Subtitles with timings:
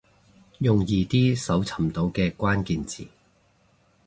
[0.57, 3.05] 用易啲搜尋到嘅關鍵字